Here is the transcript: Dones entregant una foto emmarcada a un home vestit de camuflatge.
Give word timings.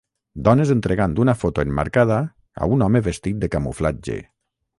Dones 0.45 0.69
entregant 0.75 1.13
una 1.23 1.35
foto 1.41 1.65
emmarcada 1.65 2.17
a 2.65 2.71
un 2.77 2.85
home 2.87 3.03
vestit 3.11 3.39
de 3.45 3.51
camuflatge. 3.59 4.19